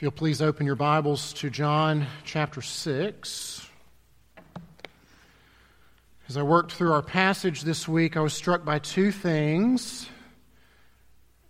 [0.00, 3.68] If you'll please open your Bibles to John chapter 6.
[6.26, 10.08] As I worked through our passage this week, I was struck by two things,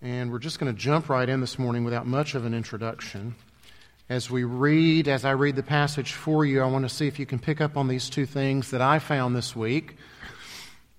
[0.03, 3.37] and we're just going to jump right in this morning without much of an introduction.
[4.09, 7.21] As we read, as I read the passage for you, I want to see if
[7.21, 9.97] you can pick up on these two things that I found this week.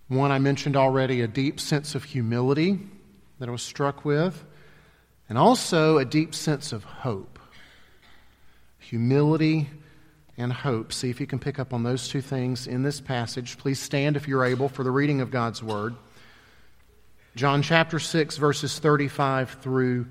[0.08, 2.80] One, I mentioned already a deep sense of humility
[3.40, 4.42] that I was struck with,
[5.28, 7.40] and also a deep sense of hope
[8.82, 9.70] humility,
[10.38, 10.92] and hope.
[10.92, 13.58] See if you can pick up on those two things in this passage.
[13.58, 15.96] Please stand if you're able for the reading of God's Word.
[17.36, 20.08] John chapter 6, verses 35 through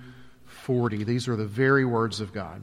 [0.47, 1.05] 40.
[1.05, 2.63] These are the very words of God.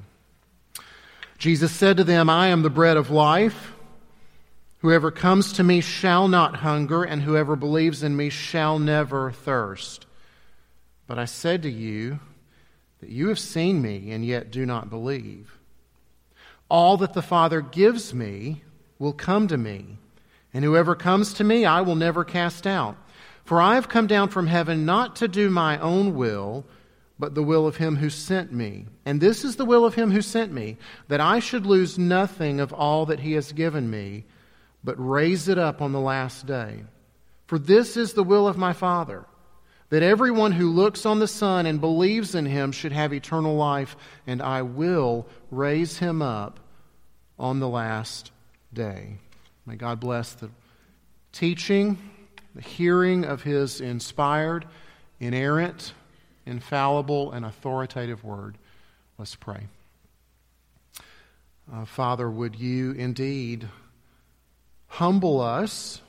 [1.37, 3.73] Jesus said to them, I am the bread of life.
[4.79, 10.05] Whoever comes to me shall not hunger, and whoever believes in me shall never thirst.
[11.05, 12.19] But I said to you
[12.99, 15.56] that you have seen me, and yet do not believe.
[16.69, 18.63] All that the Father gives me
[18.99, 19.97] will come to me,
[20.53, 22.97] and whoever comes to me I will never cast out.
[23.45, 26.65] For I have come down from heaven not to do my own will,
[27.17, 28.85] but the will of him who sent me.
[29.05, 32.59] And this is the will of him who sent me, that I should lose nothing
[32.59, 34.25] of all that he has given me,
[34.83, 36.83] but raise it up on the last day.
[37.45, 39.25] For this is the will of my Father
[39.89, 43.95] that everyone who looks on the Son and believes in him should have eternal life,
[44.25, 46.59] and I will raise him up
[47.39, 48.31] on the last
[48.73, 49.17] day.
[49.65, 50.49] May God bless the
[51.31, 51.97] teaching,
[52.55, 54.65] the hearing of his inspired,
[55.19, 55.93] inerrant,
[56.45, 58.57] infallible, and authoritative word.
[59.17, 59.67] Let's pray.
[61.71, 63.67] Uh, Father, would you indeed
[64.87, 66.01] humble us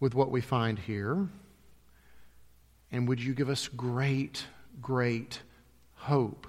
[0.00, 1.28] with what we find here?
[2.92, 4.44] And would you give us great,
[4.80, 5.40] great
[5.94, 6.46] hope?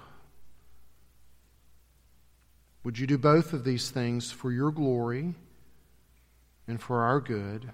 [2.84, 5.34] Would you do both of these things for your glory
[6.66, 7.70] and for our good?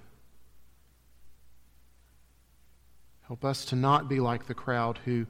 [3.26, 5.26] Help us to not be like the crowd who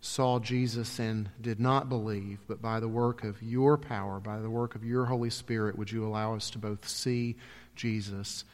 [0.00, 4.50] saw Jesus and did not believe, but by the work of your power, by the
[4.50, 7.36] work of your Holy Spirit, would you allow us to both see
[7.76, 8.44] Jesus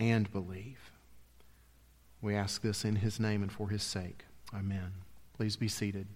[0.00, 0.90] and believe?
[2.24, 4.24] We ask this in his name and for his sake.
[4.54, 4.92] Amen.
[5.36, 6.06] Please be seated.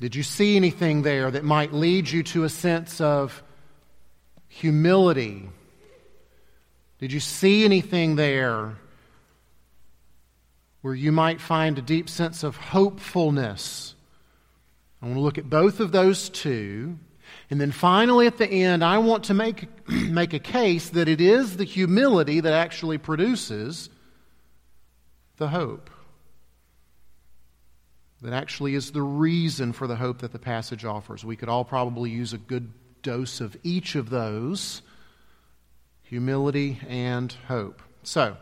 [0.00, 3.44] Did you see anything there that might lead you to a sense of
[4.48, 5.48] humility?
[6.98, 8.74] Did you see anything there
[10.82, 13.94] where you might find a deep sense of hopefulness?
[15.00, 16.98] I want to look at both of those two
[17.50, 21.20] and then finally, at the end, I want to make, make a case that it
[21.20, 23.88] is the humility that actually produces
[25.38, 25.90] the hope.
[28.20, 31.24] That actually is the reason for the hope that the passage offers.
[31.24, 32.72] We could all probably use a good
[33.02, 34.82] dose of each of those
[36.02, 37.80] humility and hope.
[38.02, 38.36] So,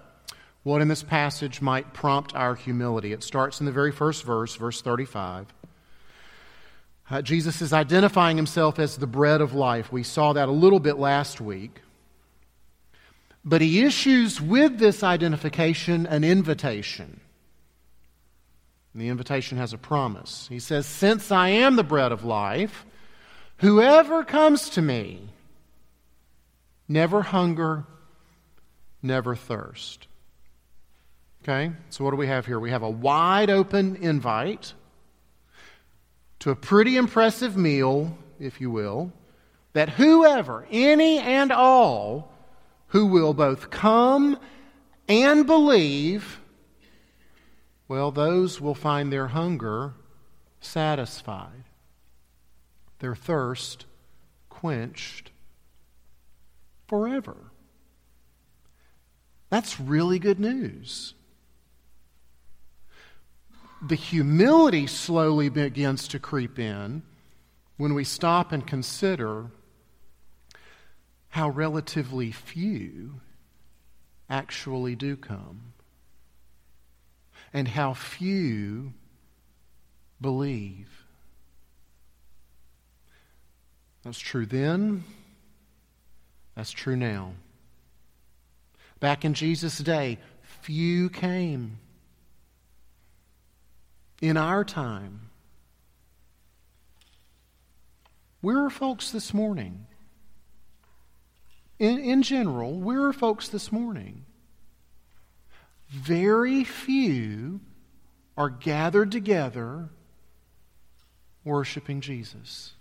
[0.63, 3.13] what in this passage might prompt our humility?
[3.13, 5.53] It starts in the very first verse, verse 35.
[7.09, 9.93] Uh, Jesus is identifying himself as the bread of life.
[9.93, 11.81] We saw that a little bit last week.
[13.45, 17.21] But he issues with this identification an invitation.
[18.93, 20.49] And the invitation has a promise.
[20.49, 22.85] He says, Since I am the bread of life,
[23.59, 25.29] whoever comes to me
[26.89, 27.85] never hunger,
[29.01, 30.09] never thirst.
[31.45, 31.71] Okay?
[31.91, 32.59] So what do we have here?
[32.59, 34.75] We have a wide open invite
[36.47, 39.13] to a pretty impressive meal, if you will,
[39.73, 42.33] that whoever, any and all,
[42.87, 44.39] who will both come
[45.09, 46.39] and believe,
[47.89, 49.95] well, those will find their hunger
[50.61, 51.65] satisfied,
[53.01, 53.85] their thirst
[54.49, 55.33] quenched
[56.87, 57.51] forever.
[59.51, 61.16] That's really good news
[63.83, 67.03] the humility slowly begins to creep in
[67.77, 69.51] when we stop and consider
[71.29, 73.21] how relatively few
[74.31, 75.73] actually do come
[77.53, 78.93] and how few
[80.21, 81.05] believe.
[84.03, 85.05] That's true then,
[86.55, 87.35] that's true now.
[89.01, 90.19] Back in Jesus' day,
[90.63, 91.79] few came
[94.21, 95.31] in our time.
[98.41, 99.87] Where are folks this morning?
[101.79, 104.25] In, in general, where are folks this morning?
[105.89, 107.61] Very few
[108.37, 109.89] are gathered together
[111.45, 112.73] worshiping Jesus.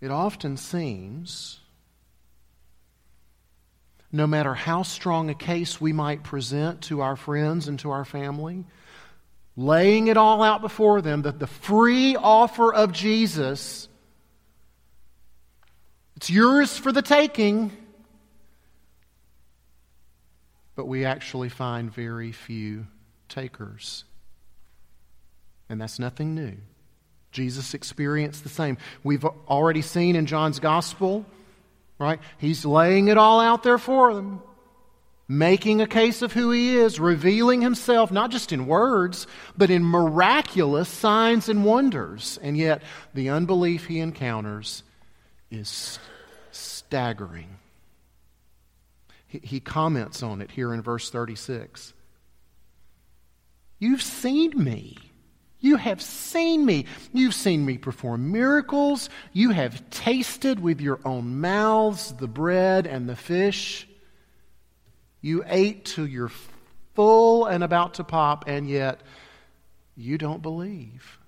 [0.00, 1.60] It often seems,
[4.12, 8.04] no matter how strong a case we might present to our friends and to our
[8.04, 8.64] family,
[9.56, 13.88] laying it all out before them, that the free offer of Jesus,
[16.16, 17.70] it's yours for the taking,
[20.74, 22.86] but we actually find very few
[23.28, 24.04] takers.
[25.68, 26.56] And that's nothing new.
[27.30, 28.76] Jesus experienced the same.
[29.04, 31.24] We've already seen in John's gospel,
[32.00, 32.18] right?
[32.38, 34.42] He's laying it all out there for them,
[35.28, 39.26] making a case of who he is, revealing himself, not just in words,
[39.56, 42.38] but in miraculous signs and wonders.
[42.42, 42.82] And yet,
[43.14, 44.82] the unbelief he encounters
[45.50, 45.98] is
[46.50, 47.58] staggering.
[49.28, 51.92] He, he comments on it here in verse 36.
[53.78, 54.96] You've seen me.
[55.60, 56.86] You have seen me.
[57.12, 59.10] You've seen me perform miracles.
[59.32, 63.86] You have tasted with your own mouths the bread and the fish.
[65.20, 66.32] You ate till you're
[66.94, 69.00] full and about to pop, and yet
[69.96, 71.18] you don't believe.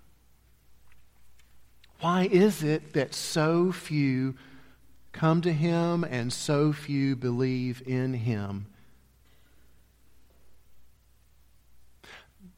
[2.00, 4.34] Why is it that so few
[5.12, 8.66] come to him and so few believe in him?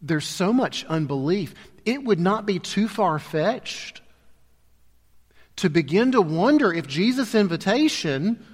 [0.05, 1.55] There's so much unbelief,
[1.87, 4.03] it would not be too far fetched
[5.57, 8.45] to begin to wonder if Jesus' invitation,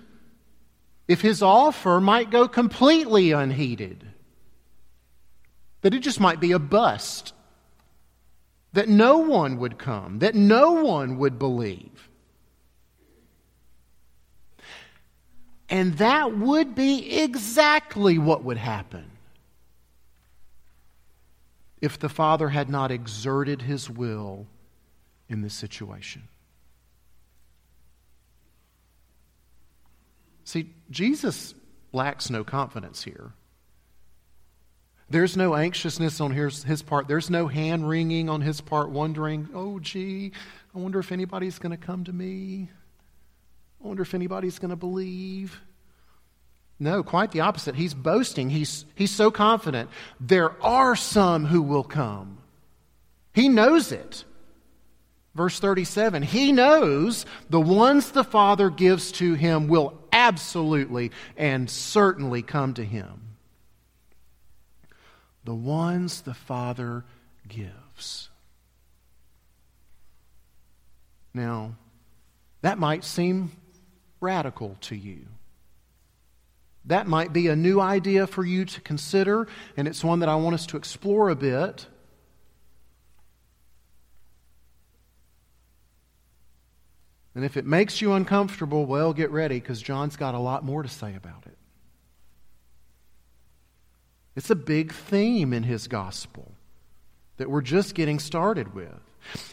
[1.08, 4.06] if his offer might go completely unheeded.
[5.80, 7.32] That it just might be a bust.
[8.72, 12.08] That no one would come, that no one would believe.
[15.68, 19.10] And that would be exactly what would happen
[21.80, 24.46] if the Father had not exerted his will
[25.28, 26.28] in this situation.
[30.44, 31.54] See, Jesus
[31.92, 33.32] lacks no confidence here.
[35.08, 37.08] There's no anxiousness on his, his part.
[37.08, 40.32] There's no hand wringing on his part, wondering, oh, gee,
[40.74, 42.68] I wonder if anybody's going to come to me.
[43.82, 45.60] I wonder if anybody's going to believe.
[46.82, 47.74] No, quite the opposite.
[47.74, 48.48] He's boasting.
[48.48, 49.90] He's, he's so confident.
[50.18, 52.38] There are some who will come.
[53.34, 54.24] He knows it.
[55.34, 62.42] Verse 37 He knows the ones the Father gives to him will absolutely and certainly
[62.42, 63.36] come to him.
[65.44, 67.04] The ones the Father
[67.46, 68.30] gives.
[71.34, 71.74] Now,
[72.62, 73.52] that might seem
[74.20, 75.26] radical to you.
[76.90, 79.46] That might be a new idea for you to consider,
[79.76, 81.86] and it's one that I want us to explore a bit.
[87.36, 90.82] And if it makes you uncomfortable, well, get ready because John's got a lot more
[90.82, 91.56] to say about it.
[94.34, 96.50] It's a big theme in his gospel
[97.36, 98.98] that we're just getting started with.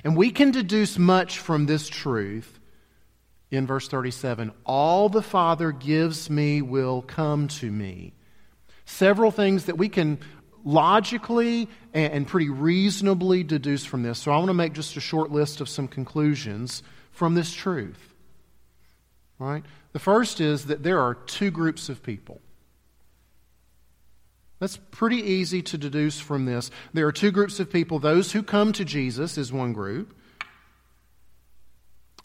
[0.03, 2.59] And we can deduce much from this truth
[3.51, 8.13] in verse 37 All the Father gives me will come to me.
[8.85, 10.19] Several things that we can
[10.63, 14.19] logically and pretty reasonably deduce from this.
[14.19, 18.13] So I want to make just a short list of some conclusions from this truth.
[19.39, 19.63] Right?
[19.93, 22.41] The first is that there are two groups of people.
[24.59, 26.71] That's pretty easy to deduce from this.
[26.93, 27.99] There are two groups of people.
[27.99, 30.16] Those who come to Jesus is one group,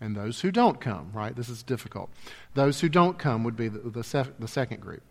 [0.03, 1.35] and those who don't come, right?
[1.35, 2.11] This is difficult.
[2.55, 5.03] Those who don't come would be the, the, sef- the second group.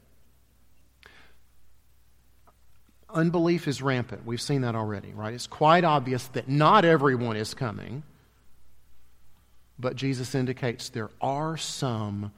[3.10, 4.26] Unbelief is rampant.
[4.26, 5.34] We've seen that already, right?
[5.34, 8.04] It's quite obvious that not everyone is coming,
[9.80, 12.34] but Jesus indicates there are some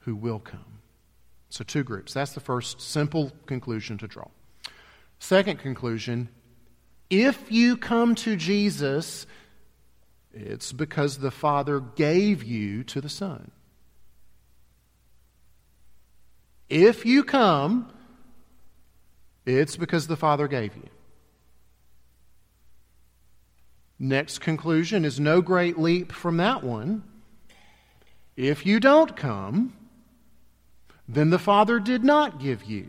[0.00, 0.80] who will come.
[1.50, 2.14] So, two groups.
[2.14, 4.28] That's the first simple conclusion to draw.
[5.18, 6.28] Second conclusion
[7.10, 9.26] if you come to Jesus
[10.32, 13.50] it's because the Father gave you to the Son.
[16.68, 17.92] If you come,
[19.44, 20.88] it's because the Father gave you.
[23.98, 27.02] Next conclusion is no great leap from that one.
[28.36, 29.76] If you don't come,
[31.08, 32.88] then the Father did not give you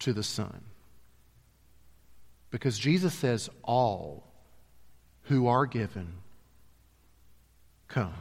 [0.00, 0.64] to the Son.
[2.50, 4.29] Because Jesus says, All
[5.30, 6.12] who are given
[7.86, 8.12] come.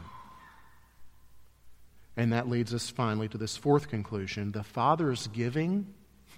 [2.16, 4.52] And that leads us finally to this fourth conclusion.
[4.52, 5.92] The Father's giving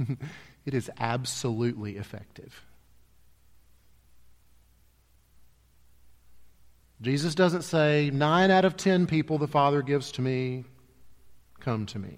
[0.65, 2.63] it is absolutely effective.
[7.01, 10.63] Jesus doesn't say, nine out of ten people the Father gives to me
[11.59, 12.17] come to me.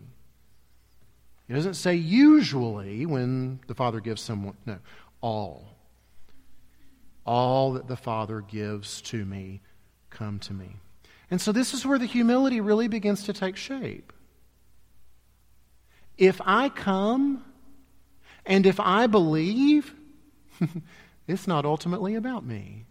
[1.47, 4.55] He doesn't say usually when the Father gives someone.
[4.67, 4.77] No,
[5.21, 5.72] all.
[7.25, 9.61] All that the Father gives to me
[10.09, 10.77] come to me.
[11.31, 14.13] And so this is where the humility really begins to take shape.
[16.17, 17.43] If I come
[18.45, 19.95] and if I believe,
[21.27, 22.85] it's not ultimately about me.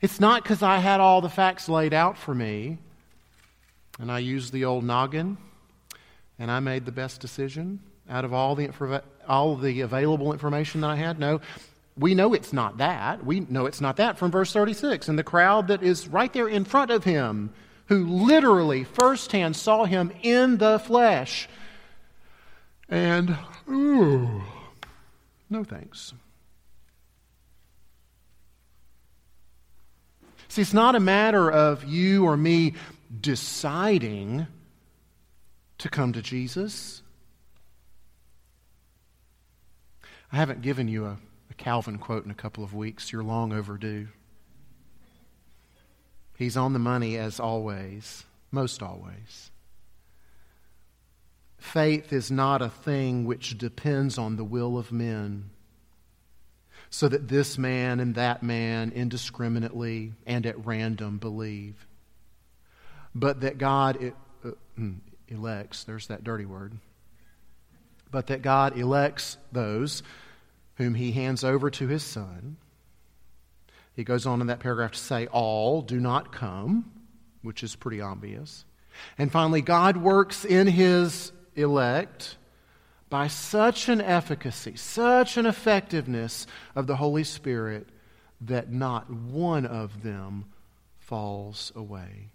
[0.00, 2.78] It's not because I had all the facts laid out for me
[3.98, 5.38] and I used the old noggin
[6.38, 10.90] and I made the best decision out of all the, all the available information that
[10.90, 11.18] I had.
[11.18, 11.40] No,
[11.98, 13.24] we know it's not that.
[13.24, 15.08] We know it's not that from verse 36.
[15.08, 17.50] And the crowd that is right there in front of him,
[17.86, 21.48] who literally firsthand saw him in the flesh.
[22.88, 23.36] And,
[23.68, 24.42] ooh,
[25.48, 26.12] no thanks.
[30.48, 32.74] See, it's not a matter of you or me
[33.20, 34.46] deciding
[35.78, 37.02] to come to Jesus.
[40.32, 41.16] I haven't given you a, a,
[41.56, 43.12] Calvin quote in a couple of weeks.
[43.12, 44.08] You're long overdue.
[46.36, 49.50] He's on the money as always, most always.
[51.58, 55.50] Faith is not a thing which depends on the will of men
[56.90, 61.86] so that this man and that man indiscriminately and at random believe.
[63.14, 64.12] But that God
[64.44, 64.94] uh, hmm,
[65.28, 66.74] elects, there's that dirty word,
[68.10, 70.02] but that God elects those
[70.76, 72.56] whom he hands over to his Son.
[73.94, 76.90] He goes on in that paragraph to say, All do not come,
[77.42, 78.64] which is pretty obvious.
[79.18, 82.36] And finally, God works in his elect
[83.08, 87.88] by such an efficacy, such an effectiveness of the Holy Spirit
[88.42, 90.44] that not one of them
[90.98, 92.30] falls away.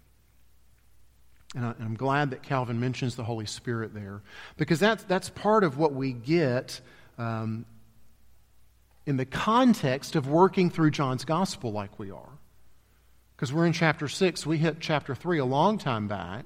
[1.54, 4.22] And, I, am glad that Calvin mentions the Holy Spirit there
[4.56, 6.80] because that's, that's part of what we get
[7.18, 7.66] um,
[9.06, 12.38] in the context of working through John's gospel like we are.
[13.36, 16.44] Because we're in chapter 6, we hit chapter 3 a long time back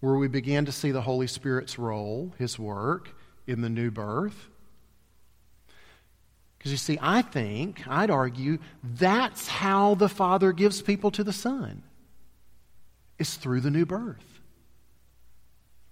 [0.00, 3.10] where we begin to see the Holy Spirit's role, his work
[3.46, 4.48] in the new birth.
[6.58, 11.32] Because you see, I think, I'd argue, that's how the Father gives people to the
[11.32, 11.82] Son,
[13.18, 14.40] It's through the new birth.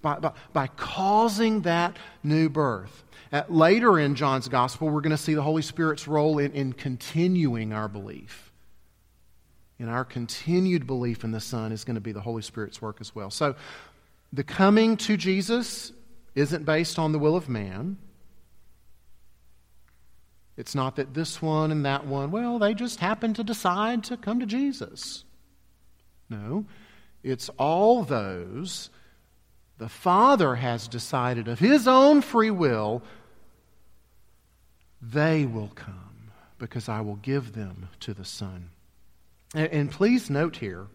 [0.00, 3.04] By, by, by causing that new birth.
[3.30, 6.72] At, later in John's Gospel, we're going to see the Holy Spirit's role in, in
[6.72, 8.52] continuing our belief.
[9.78, 12.98] In our continued belief in the Son is going to be the Holy Spirit's work
[13.00, 13.30] as well.
[13.30, 13.54] So,
[14.32, 15.92] the coming to Jesus
[16.34, 17.96] isn't based on the will of man.
[20.56, 24.16] It's not that this one and that one, well, they just happened to decide to
[24.16, 25.24] come to Jesus.
[26.28, 26.66] No,
[27.22, 28.90] it's all those
[29.78, 33.02] the Father has decided of His own free will,
[35.00, 38.70] they will come because I will give them to the Son.
[39.54, 40.86] And, and please note here,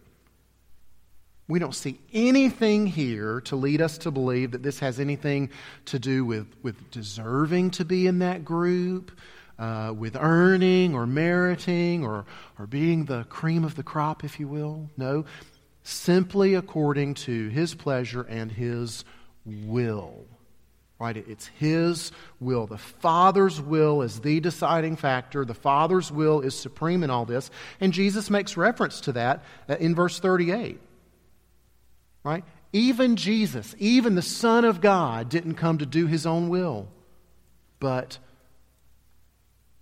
[1.46, 5.50] we don't see anything here to lead us to believe that this has anything
[5.86, 9.10] to do with, with deserving to be in that group,
[9.58, 12.24] uh, with earning or meriting or,
[12.58, 14.88] or being the cream of the crop, if you will.
[14.96, 15.26] No,
[15.82, 19.04] simply according to His pleasure and His
[19.44, 20.24] will.
[20.98, 21.16] Right?
[21.16, 22.66] It's His will.
[22.66, 25.44] The Father's will is the deciding factor.
[25.44, 27.50] The Father's will is supreme in all this.
[27.80, 30.80] And Jesus makes reference to that uh, in verse 38
[32.24, 32.42] right?
[32.72, 36.88] Even Jesus, even the Son of God, didn't come to do his own will,
[37.78, 38.18] but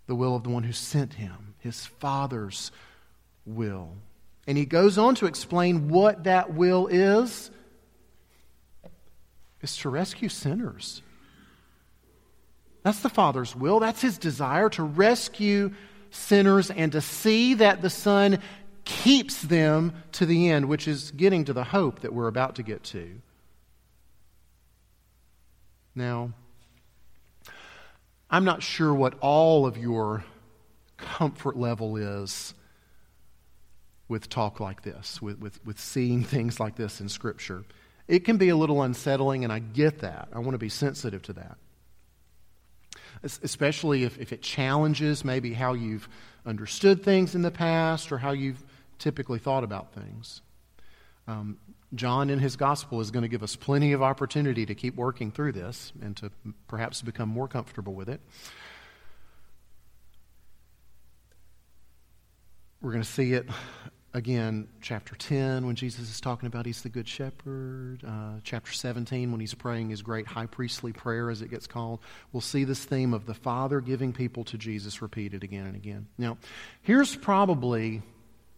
[0.07, 2.71] the will of the one who sent him, his Father's
[3.47, 3.95] will.
[4.47, 7.51] And he goes on to explain what that will is
[9.63, 11.03] is to rescue sinners.
[12.83, 13.81] That's the Father's will.
[13.81, 15.73] That's his desire to rescue
[16.11, 18.41] sinners and to see that the Son
[18.85, 22.63] keeps them to the end, which is getting to the hope that we're about to
[22.63, 23.21] get to.
[25.95, 26.33] Now,
[28.29, 30.25] I'm not sure what all of your
[30.97, 32.55] comfort level is
[34.09, 37.65] with talk like this, with, with, with seeing things like this in Scripture.
[38.13, 40.29] It can be a little unsettling, and I get that.
[40.35, 41.57] I want to be sensitive to that.
[43.23, 46.11] Especially if, if it challenges maybe how you've
[46.45, 48.63] understood things in the past or how you've
[48.99, 50.43] typically thought about things.
[51.27, 51.57] Um,
[51.95, 55.33] John in his gospel is going to give us plenty of opportunity to keep working
[55.33, 56.31] through this and to
[56.69, 58.21] perhaps become more comfortable with it.
[62.83, 63.49] We're going to see it
[64.15, 68.05] again, chapter 10, when Jesus is talking about he's the good shepherd.
[68.07, 72.01] Uh, chapter 17, when he's praying his great high priestly prayer, as it gets called.
[72.33, 76.07] We'll see this theme of the Father giving people to Jesus repeated again and again.
[76.19, 76.39] Now,
[76.83, 78.03] here's probably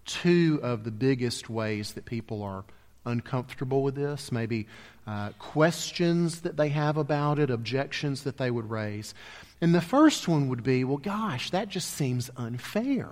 [0.05, 2.65] two of the biggest ways that people are
[3.07, 4.67] uncomfortable with this, maybe
[5.07, 9.15] uh, questions that they have about it, objections that they would raise.
[9.61, 13.11] And the first one would be, well, gosh, that just seems unfair.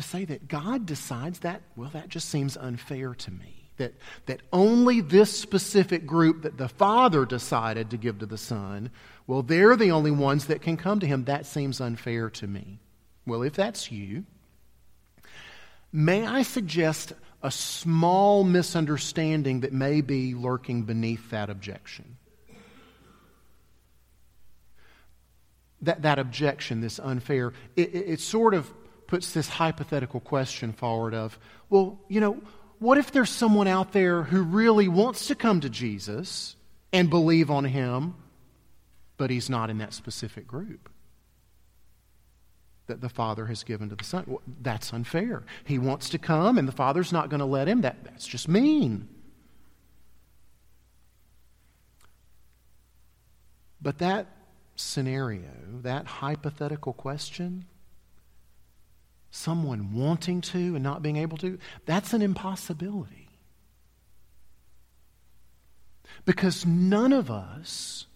[0.00, 3.70] To say that God decides that, well, that just seems unfair to me.
[3.76, 3.94] That,
[4.26, 8.90] that only this specific group that the Father decided to give to the Son,
[9.26, 11.24] well, they're the only ones that can come to Him.
[11.24, 12.78] That seems unfair to me.
[13.26, 14.24] Well, if that's you,
[15.92, 22.16] May I suggest a small misunderstanding that may be lurking beneath that objection?
[25.82, 28.70] That, that objection, this unfair, it, it, it sort of
[29.10, 31.36] puts this hypothetical question forward of,
[31.68, 32.40] well, you know,
[32.78, 36.54] what if there's someone out there who really wants to come to Jesus
[36.92, 38.14] and believe on him,
[39.16, 40.88] but he's not in that specific group?
[42.86, 44.24] that the Father has given to the Son.
[44.26, 45.44] Well, that's unfair.
[45.62, 47.82] He wants to come, and the Father's not going to let him.
[47.82, 49.08] That, that's just mean.
[53.80, 54.26] But that
[54.74, 55.52] scenario,
[55.82, 57.66] that hypothetical question,
[59.30, 63.28] someone wanting to and not being able to, that's an impossibility.
[66.24, 68.06] Because none of us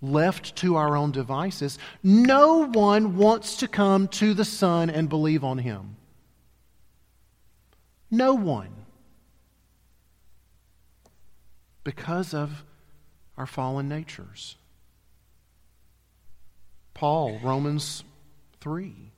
[0.00, 5.44] left to our own devices, no one wants to come to the Son and believe
[5.44, 5.96] on Him.
[8.10, 8.74] No one.
[11.84, 12.64] Because of
[13.36, 14.56] our fallen natures.
[16.94, 18.04] Paul, Romans
[18.60, 19.12] 3,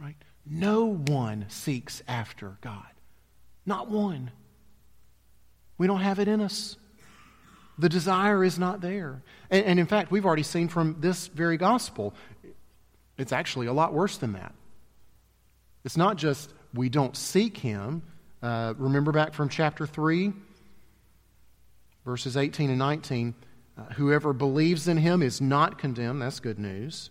[0.00, 0.16] right?
[0.50, 2.86] No one seeks after God.
[3.66, 4.30] Not one.
[5.76, 6.76] We don't have it in us.
[7.78, 9.22] The desire is not there.
[9.50, 12.14] And, and, in fact, we've already seen from this very gospel,
[13.16, 14.52] it's actually a lot worse than that.
[15.84, 18.02] It's not just we don't seek him.
[18.42, 20.32] Uh, remember back from chapter 3,
[22.04, 23.34] verses 18 and 19.
[23.76, 26.20] Uh, whoever believes in him is not condemned.
[26.20, 27.10] That's good news.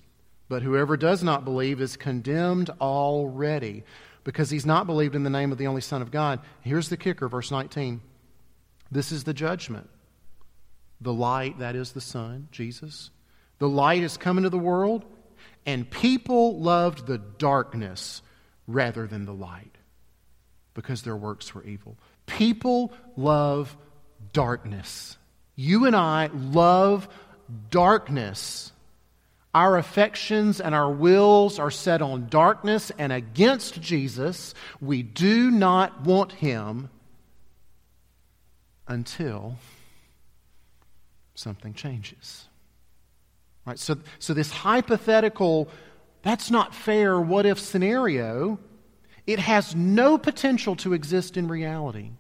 [0.50, 3.84] But whoever does not believe is condemned already
[4.24, 6.40] because he's not believed in the name of the only Son of God.
[6.62, 8.02] Here's the kicker, verse 19.
[8.92, 9.90] This is the judgment.
[11.02, 13.10] The light, that is the Son, Jesus.
[13.60, 15.06] The light has come into the world,
[15.66, 18.22] and people loved the darkness
[18.68, 19.78] rather than the light
[20.74, 21.98] because their works were evil.
[22.26, 23.76] People love
[24.34, 25.18] darkness.
[25.56, 27.08] You and I love
[27.72, 28.72] darkness.
[29.54, 34.54] Our affections and our wills are set on darkness and against Jesus.
[34.82, 36.90] We do not want him
[38.88, 39.58] until
[41.34, 42.48] something changes.
[43.66, 43.80] Right?
[43.80, 45.70] So, so this hypothetical,
[46.22, 48.60] that's not fair, what if scenario,
[49.26, 52.12] it has no potential to exist in reality.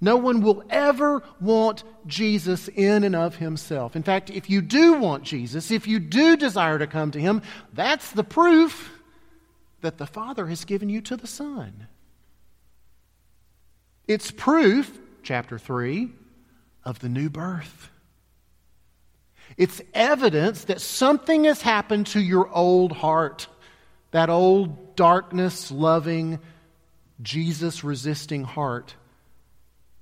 [0.00, 3.96] No one will ever want Jesus in and of himself.
[3.96, 7.42] In fact, if you do want Jesus, if you do desire to come to him,
[7.72, 8.92] that's the proof
[9.80, 11.88] that the Father has given you to the Son.
[14.06, 16.10] It's proof, chapter 3,
[16.84, 17.90] of the new birth.
[19.56, 23.48] It's evidence that something has happened to your old heart,
[24.12, 26.38] that old darkness loving,
[27.20, 28.94] Jesus resisting heart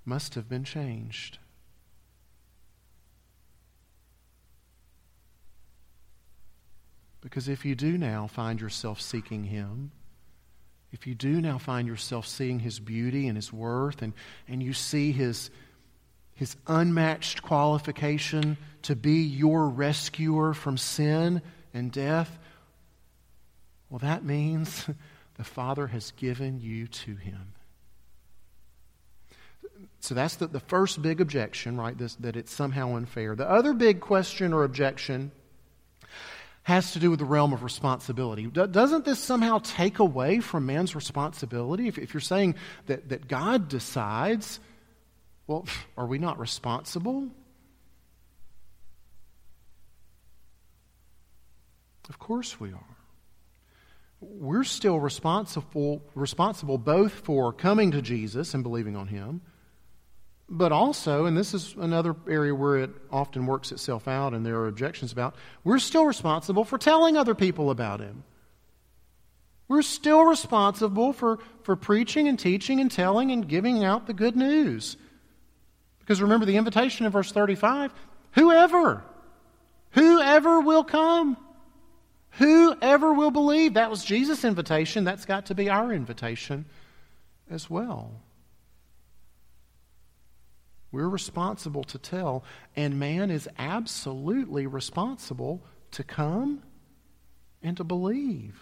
[0.07, 1.39] must have been changed.
[7.21, 9.91] Because if you do now find yourself seeking Him,
[10.93, 14.15] if you do now find yourself seeing His beauty and His worth, and,
[14.49, 15.51] and you see His
[16.37, 21.41] his unmatched qualification to be your rescuer from sin
[21.73, 22.39] and death,
[23.89, 24.87] well, that means
[25.39, 27.55] the Father has given you to him.
[30.07, 31.99] So that's the, the first big objection, right?
[31.99, 33.35] This, that it's somehow unfair.
[33.35, 35.33] The other big question or objection
[36.63, 38.47] has to do with the realm of responsibility.
[38.47, 41.89] Doesn't this somehow take away from man's responsibility?
[41.89, 42.55] If, if you're saying
[42.87, 44.61] that, that God decides
[45.49, 45.67] well,
[45.97, 47.29] are we not responsible?
[52.09, 52.97] Of course we are.
[54.21, 59.41] we're still responsible, responsible both for coming to Jesus and believing on Him,
[60.49, 64.57] but also, and this is another area where it often works itself out and there
[64.57, 68.23] are objections about, we're still responsible for telling other people about Him.
[69.69, 74.37] We're still responsible for, for preaching and teaching and telling and giving out the good
[74.37, 74.97] news.
[75.99, 77.93] Because remember the invitation in verse 35
[78.33, 79.03] whoever,
[79.91, 81.37] whoever will come,
[82.33, 83.75] whoever will believe.
[83.75, 85.03] That was Jesus' invitation.
[85.03, 86.67] That's got to be our invitation
[87.51, 88.13] as well.
[90.97, 92.43] We're responsible to tell,
[92.75, 96.63] and man is absolutely responsible to come
[97.63, 98.59] and to believe.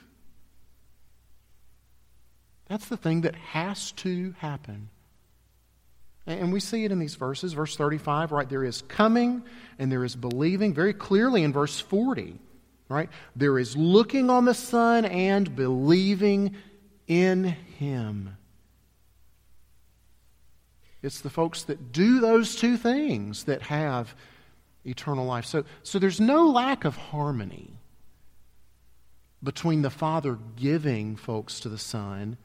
[2.67, 4.89] That's the thing that has to happen.
[6.27, 7.53] And we see it in these verses.
[7.53, 8.49] Verse 35, right?
[8.49, 9.45] There is coming
[9.79, 12.37] and there is believing very clearly in verse 40,
[12.89, 13.11] right?
[13.37, 16.57] There is looking on the Son and believing
[17.07, 18.37] in Him.
[21.05, 24.15] It's the folks that do those two things that have
[24.87, 25.45] eternal life.
[25.45, 27.79] So, so there's no lack of harmony
[29.43, 32.39] between the Father giving folks to the Son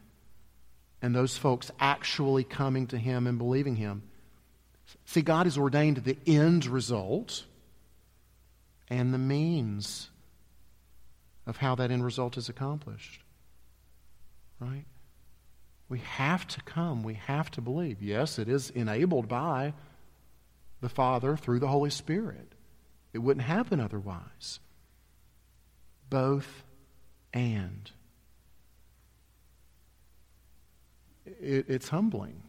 [1.02, 4.04] and those folks actually coming to Him and believing Him.
[5.06, 7.45] See, God has ordained the end result
[8.89, 10.10] and the means
[11.48, 13.22] of how that end result is accomplished.
[14.60, 14.84] Right?
[15.89, 17.04] We have to come.
[17.04, 18.02] We have to believe.
[18.02, 19.73] Yes, it is enabled by
[20.82, 22.54] the Father through the Holy Spirit.
[23.12, 24.60] It wouldn't happen otherwise.
[26.10, 26.63] Both
[27.34, 27.91] and.
[31.41, 32.43] it, it's humbling.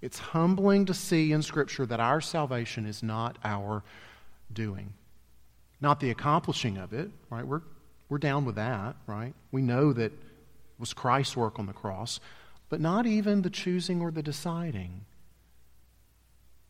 [0.00, 3.82] It's humbling to see in Scripture that our salvation is not our
[4.52, 4.92] doing,
[5.80, 7.46] not the accomplishing of it, right?
[7.46, 7.62] We're,
[8.08, 9.34] we're down with that, right?
[9.50, 10.12] We know that
[10.78, 12.20] was Christ's work on the cross,
[12.68, 15.04] but not even the choosing or the deciding.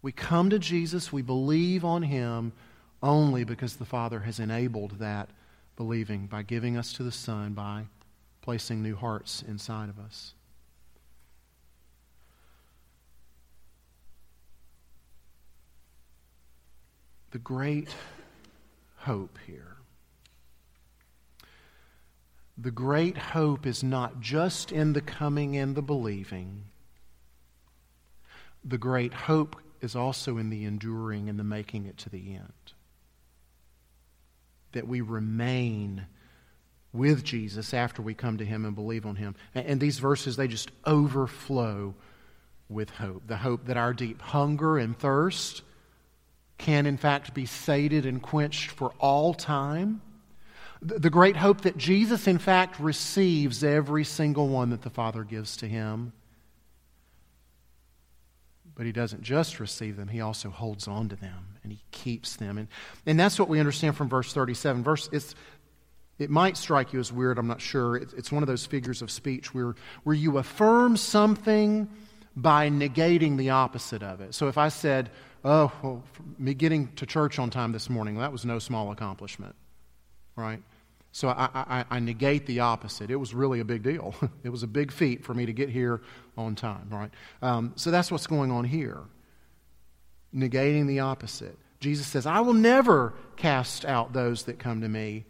[0.03, 2.53] We come to Jesus, we believe on Him
[3.03, 5.31] only because the Father has enabled that
[5.77, 7.87] believing by giving us to the Son, by
[8.43, 10.35] placing new hearts inside of us.
[17.35, 17.89] the great
[18.99, 19.74] hope here.
[22.57, 26.65] The great hope is not just in the coming and the believing.
[28.65, 32.73] The great hope is also in the enduring and the making it to the end.
[34.73, 36.07] That we remain
[36.93, 39.35] with Jesus after we come to Him and believe on Him.
[39.55, 41.95] And these verses, they just overflow
[42.69, 43.27] with hope.
[43.27, 45.63] The hope that our deep hunger and thirst
[46.57, 50.01] can, in fact, be sated and quenched for all time.
[50.85, 55.57] The great hope that Jesus, in fact, receives every single one that the Father gives
[55.59, 56.13] to him.
[58.75, 62.37] But he doesn't just receive them, he also holds on to them and he keeps
[62.37, 62.59] them.
[62.59, 62.69] And,
[63.07, 64.83] and that's what we understand from verse 37.
[64.83, 65.35] Verse, it's,
[66.19, 67.97] it might strike you as weird, I'm not sure.
[67.97, 71.89] It's, one of those figures of speech where, where you affirm something
[72.37, 74.35] by negating the opposite of it.
[74.35, 75.11] So if I said,
[75.47, 76.03] Oh, well,
[76.39, 79.55] me getting to church on time this morning, that was no small accomplishment,
[80.37, 80.63] right?
[81.15, 83.09] So I, I, I, negate the opposite.
[83.09, 84.17] It was really a big deal.
[84.43, 86.03] it was a big feat for me to get here
[86.37, 87.11] on time, right?
[87.41, 88.99] Um, so that's what's going on here.
[90.35, 91.57] Negating the opposite.
[91.79, 95.25] Jesus says, I will never cast out those that come to me,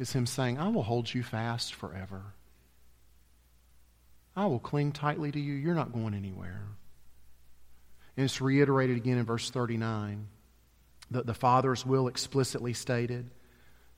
[0.00, 2.22] is Him saying, I will hold you fast forever.
[4.34, 5.54] I will cling tightly to you.
[5.54, 6.66] You're not going anywhere.
[8.16, 10.26] And it's reiterated again in verse 39.
[11.12, 13.30] The, the Father's will explicitly stated.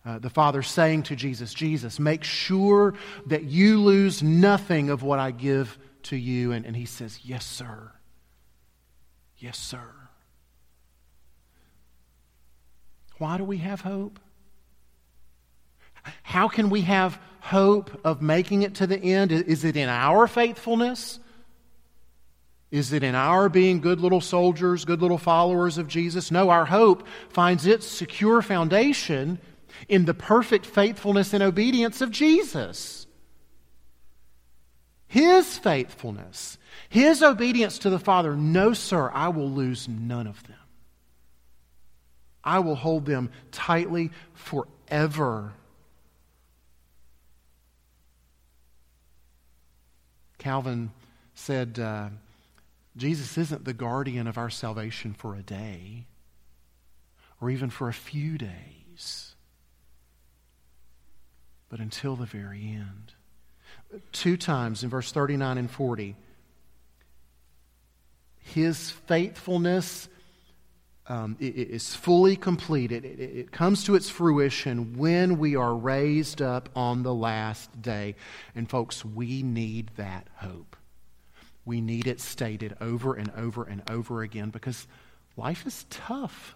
[0.04, 2.94] Uh, the Father saying to Jesus, Jesus, make sure
[3.26, 6.52] that you lose nothing of what I give to you.
[6.52, 7.90] And, and he says, Yes, sir.
[9.38, 9.88] Yes, sir.
[13.18, 14.18] Why do we have hope?
[16.22, 19.32] How can we have hope of making it to the end?
[19.32, 21.18] Is it in our faithfulness?
[22.70, 26.30] Is it in our being good little soldiers, good little followers of Jesus?
[26.30, 29.38] No, our hope finds its secure foundation
[29.88, 33.06] in the perfect faithfulness and obedience of Jesus.
[35.06, 36.58] His faithfulness,
[36.88, 38.36] His obedience to the Father.
[38.36, 40.56] No, sir, I will lose none of them.
[42.42, 45.54] I will hold them tightly forever.
[50.38, 50.90] Calvin
[51.34, 52.08] said, uh,
[52.96, 56.04] Jesus isn't the guardian of our salvation for a day
[57.40, 59.23] or even for a few days,
[61.74, 63.14] but until the very end.
[64.12, 66.14] Two times in verse 39 and 40,
[68.38, 70.08] his faithfulness
[71.08, 73.04] um, is fully completed.
[73.04, 78.14] It comes to its fruition when we are raised up on the last day.
[78.54, 80.76] And, folks, we need that hope.
[81.64, 84.86] We need it stated over and over and over again because
[85.36, 86.54] life is tough.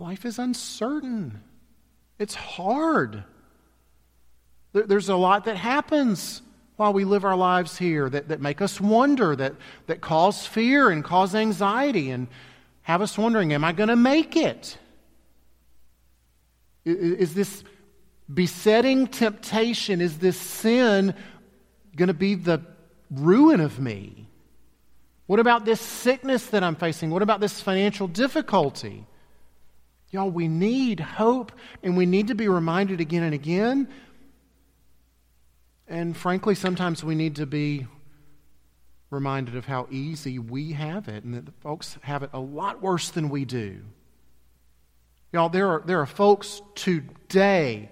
[0.00, 1.42] Life is uncertain.
[2.18, 3.24] It's hard.
[4.72, 6.42] There's a lot that happens
[6.76, 9.54] while we live our lives here that, that make us wonder, that,
[9.86, 12.28] that cause fear and cause anxiety and
[12.82, 14.78] have us wondering, am I going to make it?
[16.84, 17.64] Is this
[18.32, 21.14] besetting temptation, is this sin
[21.96, 22.60] going to be the
[23.10, 24.28] ruin of me?
[25.26, 27.10] What about this sickness that I'm facing?
[27.10, 29.04] What about this financial difficulty?
[30.10, 33.88] Y'all, we need hope and we need to be reminded again and again
[35.88, 37.86] and frankly, sometimes we need to be
[39.10, 42.82] reminded of how easy we have it and that the folks have it a lot
[42.82, 43.80] worse than we do.
[45.32, 47.88] Y'all, there are, there are folks today,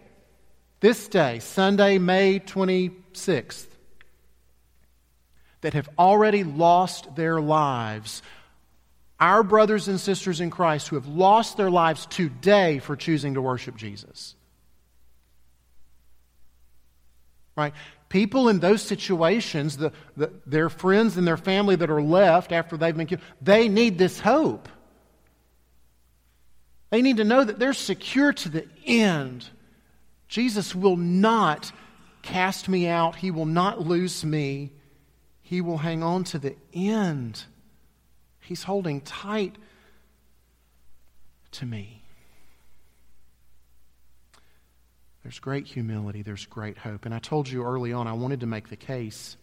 [0.80, 3.66] this day, Sunday, May 26th,
[5.62, 8.22] that have already lost their lives.
[9.18, 13.42] Our brothers and sisters in Christ who have lost their lives today for choosing to
[13.42, 14.34] worship Jesus.
[17.56, 17.72] Right?
[18.10, 22.76] People in those situations, the, the, their friends and their family that are left after
[22.76, 24.68] they've been killed, they need this hope.
[26.90, 29.48] They need to know that they're secure to the end.
[30.28, 31.72] Jesus will not
[32.22, 34.72] cast me out, He will not lose me.
[35.42, 37.44] He will hang on to the end.
[38.46, 39.56] He's holding tight
[41.52, 42.02] to me.
[45.24, 47.04] There's great humility, there's great hope.
[47.04, 49.36] And I told you early on, I wanted to make the case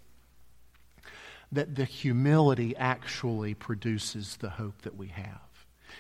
[1.51, 5.41] that the humility actually produces the hope that we have.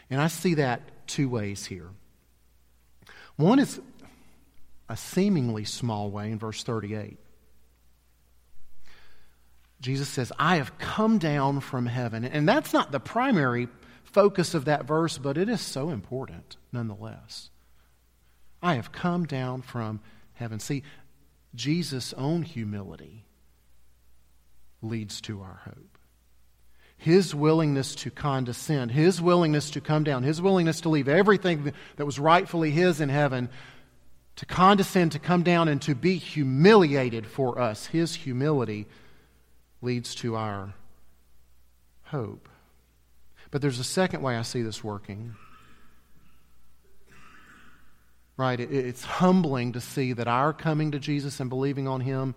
[0.09, 1.89] And I see that two ways here.
[3.35, 3.81] One is
[4.87, 7.17] a seemingly small way in verse 38.
[9.83, 12.23] Jesus says, I have come down from heaven.
[12.23, 13.67] And that's not the primary
[14.05, 17.49] focus of that verse, but it is so important nonetheless.
[18.61, 19.99] I have come down from
[20.35, 20.59] heaven.
[20.59, 20.83] See,
[21.53, 23.25] Jesus' own humility
[24.81, 25.97] leads to our hope.
[26.95, 32.05] His willingness to condescend, his willingness to come down, his willingness to leave everything that
[32.05, 33.49] was rightfully his in heaven,
[34.37, 37.87] to condescend, to come down, and to be humiliated for us.
[37.87, 38.87] His humility
[39.83, 40.73] leads to our
[42.03, 42.49] hope.
[43.51, 45.35] But there's a second way I see this working
[48.37, 48.59] right?
[48.59, 52.35] It's humbling to see that our coming to Jesus and believing on Him,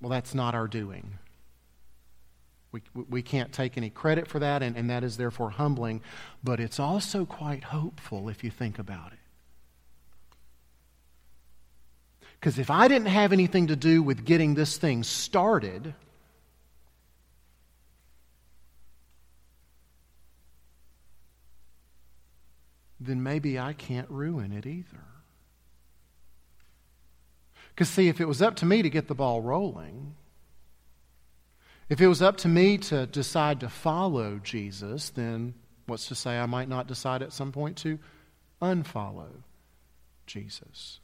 [0.00, 1.18] well, that's not our doing.
[2.72, 6.02] We, we can't take any credit for that, and, and that is therefore humbling,
[6.42, 9.18] but it's also quite hopeful if you think about it.
[12.40, 15.94] Because if I didn't have anything to do with getting this thing started,
[23.06, 25.04] then maybe I can't ruin it either.
[27.74, 30.14] Because, see, if it was up to me to get the ball rolling,
[31.88, 35.54] if it was up to me to decide to follow Jesus, then
[35.86, 37.98] what's to say I might not decide at some point to
[38.62, 39.42] unfollow
[40.26, 41.00] Jesus?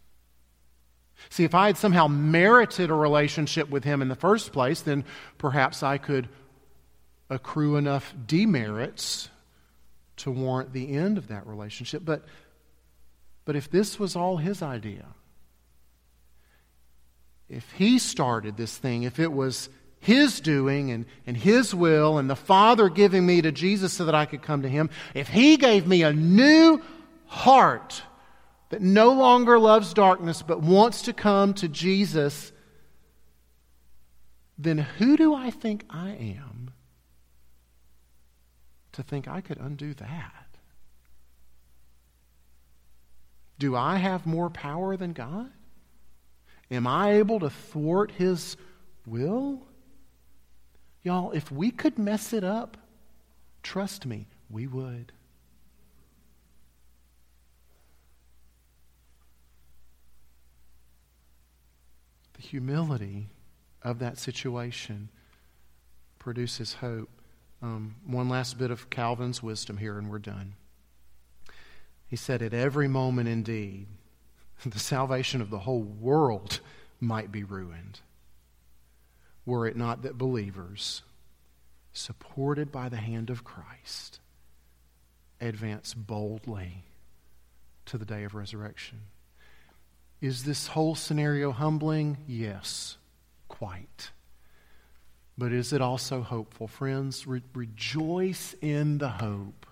[1.29, 5.05] See, if I had somehow merited a relationship with him in the first place, then
[5.39, 6.29] perhaps I could
[7.29, 9.30] accrue enough demerits
[10.21, 12.03] to warrant the end of that relationship.
[12.05, 12.25] But,
[13.45, 15.07] but if this was all his idea,
[17.49, 22.31] if he started this thing, if it was his doing and, and his will, and
[22.31, 25.57] the Father giving me to Jesus so that I could come to him, if he
[25.57, 26.81] gave me a new
[27.27, 28.03] heart
[28.71, 32.53] that no longer loves darkness but wants to come to Jesus,
[34.57, 36.50] then who do I think I am
[39.01, 40.47] to think I could undo that.
[43.59, 45.51] Do I have more power than God?
[46.71, 48.57] Am I able to thwart His
[49.07, 49.63] will?
[51.03, 52.77] Y'all, if we could mess it up,
[53.63, 55.13] trust me, we would.
[62.35, 63.29] The humility
[63.83, 65.09] of that situation
[66.19, 67.20] produces hope.
[67.63, 70.55] Um, one last bit of Calvin's wisdom here, and we're done.
[72.07, 73.87] He said, At every moment, indeed,
[74.65, 76.61] the salvation of the whole world
[77.01, 78.01] might be ruined
[79.47, 81.03] were it not that believers,
[81.93, 84.21] supported by the hand of Christ,
[85.41, 86.85] advance boldly
[87.87, 89.01] to the day of resurrection.
[90.21, 92.19] Is this whole scenario humbling?
[92.29, 92.99] Yes,
[93.49, 94.11] quite.
[95.41, 96.69] But is it also hopeful?
[96.69, 99.65] Friends, re- rejoice in the hope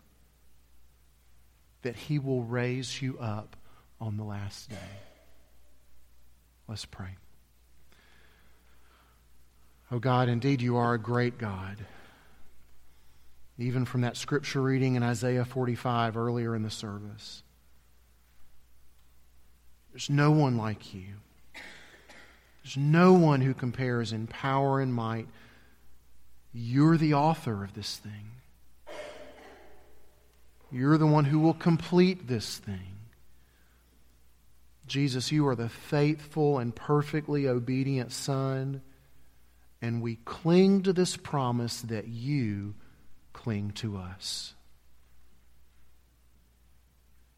[1.83, 3.55] that He will raise you up
[4.01, 4.77] on the last day.
[6.69, 7.11] Let's pray.
[9.93, 11.77] Oh God, indeed you are a great God.
[13.59, 17.43] Even from that scripture reading in Isaiah 45 earlier in the service.
[19.93, 21.17] There's no one like you.
[22.63, 25.29] There's no one who compares in power and might.
[26.53, 28.31] You're the author of this thing.
[30.71, 32.97] You're the one who will complete this thing.
[34.87, 38.83] Jesus, you are the faithful and perfectly obedient Son
[39.81, 42.75] and we cling to this promise that you
[43.33, 44.55] cling to us.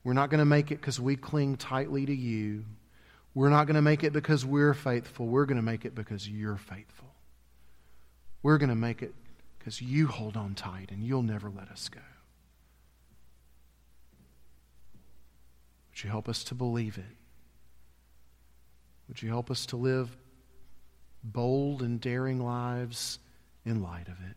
[0.03, 2.65] We're not going to make it because we cling tightly to you.
[3.35, 5.27] We're not going to make it because we're faithful.
[5.27, 7.10] We're going to make it because you're faithful.
[8.43, 9.15] We're going to make it
[9.59, 12.01] because you hold on tight and you'll never let us go.
[15.91, 17.17] Would you help us to believe it?
[19.09, 20.17] Would you help us to live
[21.23, 23.19] bold and daring lives
[23.65, 24.37] in light of it.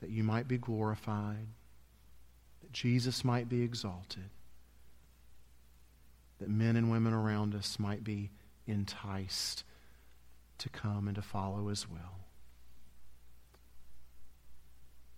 [0.00, 1.46] That you might be glorified,
[2.62, 4.30] that Jesus might be exalted,
[6.38, 8.30] that men and women around us might be
[8.66, 9.64] enticed
[10.60, 12.26] to come and to follow as well.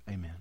[0.09, 0.37] Amen.